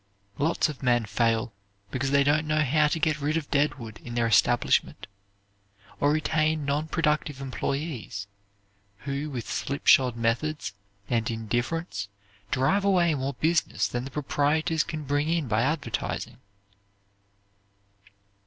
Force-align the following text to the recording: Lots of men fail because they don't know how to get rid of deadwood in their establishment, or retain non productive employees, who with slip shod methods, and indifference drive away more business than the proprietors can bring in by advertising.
Lots 0.39 0.67
of 0.67 0.81
men 0.81 1.05
fail 1.05 1.53
because 1.91 2.09
they 2.09 2.23
don't 2.23 2.47
know 2.47 2.63
how 2.63 2.87
to 2.87 2.99
get 2.99 3.21
rid 3.21 3.37
of 3.37 3.51
deadwood 3.51 3.99
in 4.03 4.15
their 4.15 4.25
establishment, 4.25 5.05
or 5.99 6.11
retain 6.11 6.65
non 6.65 6.87
productive 6.87 7.39
employees, 7.39 8.25
who 9.05 9.29
with 9.29 9.47
slip 9.47 9.85
shod 9.85 10.15
methods, 10.17 10.73
and 11.07 11.29
indifference 11.29 12.07
drive 12.49 12.83
away 12.83 13.13
more 13.13 13.35
business 13.35 13.87
than 13.87 14.03
the 14.03 14.09
proprietors 14.09 14.83
can 14.83 15.03
bring 15.03 15.29
in 15.29 15.47
by 15.47 15.61
advertising. 15.61 16.37